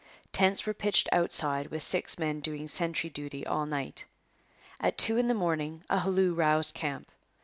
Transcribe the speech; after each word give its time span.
Tents 0.33 0.65
were 0.65 0.73
pitched 0.73 1.07
outside 1.11 1.67
with 1.67 1.83
six 1.83 2.17
men 2.17 2.39
doing 2.39 2.67
sentry 2.67 3.11
duty 3.11 3.45
all 3.45 3.67
night. 3.67 4.05
At 4.79 4.97
two 4.97 5.17
in 5.19 5.27
the 5.27 5.35
morning 5.35 5.83
a 5.91 5.99
halloo 5.99 6.33
roused 6.33 6.73
camp. 6.73 7.11